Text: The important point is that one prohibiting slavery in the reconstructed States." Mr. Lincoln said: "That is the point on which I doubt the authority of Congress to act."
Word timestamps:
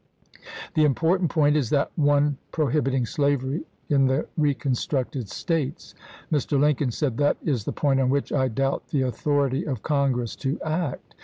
The 0.73 0.83
important 0.83 1.29
point 1.29 1.55
is 1.55 1.69
that 1.69 1.91
one 1.95 2.39
prohibiting 2.51 3.05
slavery 3.05 3.65
in 3.87 4.07
the 4.07 4.25
reconstructed 4.35 5.29
States." 5.29 5.93
Mr. 6.31 6.59
Lincoln 6.59 6.89
said: 6.89 7.17
"That 7.17 7.37
is 7.45 7.65
the 7.65 7.71
point 7.71 7.99
on 7.99 8.09
which 8.09 8.33
I 8.33 8.47
doubt 8.47 8.87
the 8.87 9.03
authority 9.03 9.63
of 9.63 9.83
Congress 9.83 10.35
to 10.37 10.59
act." 10.61 11.13